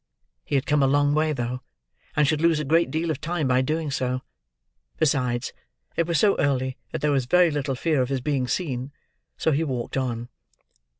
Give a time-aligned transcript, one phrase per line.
[0.43, 1.61] He had come a long way though,
[2.15, 4.23] and should lose a great deal of time by doing so.
[4.97, 5.53] Besides,
[5.95, 8.91] it was so early that there was very little fear of his being seen;
[9.37, 10.29] so he walked on.